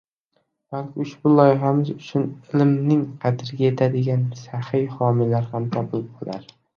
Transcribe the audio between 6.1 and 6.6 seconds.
qolar.